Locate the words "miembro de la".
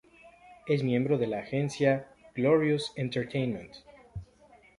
0.83-1.41